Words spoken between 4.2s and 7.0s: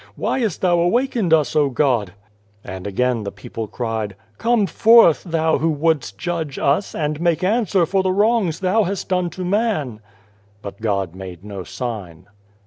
"Come forth Thou who wouldst judge us,